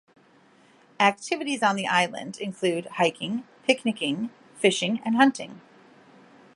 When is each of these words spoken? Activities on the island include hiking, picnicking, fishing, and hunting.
Activities 0.99 1.61
on 1.61 1.75
the 1.75 1.85
island 1.85 2.37
include 2.39 2.87
hiking, 2.93 3.43
picnicking, 3.67 4.31
fishing, 4.55 4.99
and 5.05 5.15
hunting. 5.15 5.61